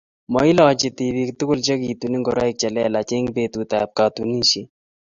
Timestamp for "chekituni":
1.65-2.17